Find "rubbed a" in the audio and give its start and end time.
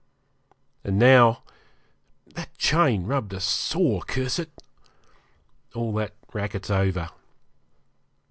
3.05-3.39